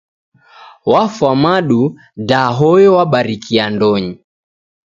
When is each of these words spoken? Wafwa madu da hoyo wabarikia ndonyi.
Wafwa 0.85 1.35
madu 1.35 1.81
da 2.15 2.45
hoyo 2.47 2.93
wabarikia 2.93 3.69
ndonyi. 3.69 4.19